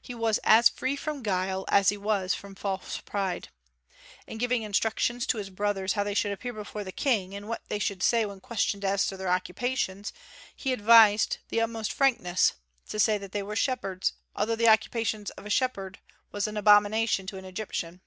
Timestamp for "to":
5.26-5.38, 9.08-9.16, 12.88-13.00, 17.26-17.36